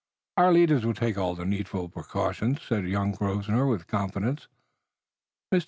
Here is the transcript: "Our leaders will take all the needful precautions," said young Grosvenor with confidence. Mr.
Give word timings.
"Our 0.35 0.51
leaders 0.51 0.83
will 0.83 0.95
take 0.95 1.15
all 1.19 1.35
the 1.35 1.45
needful 1.45 1.87
precautions," 1.89 2.63
said 2.63 2.87
young 2.87 3.11
Grosvenor 3.11 3.67
with 3.67 3.85
confidence. 3.85 4.47
Mr. 5.53 5.59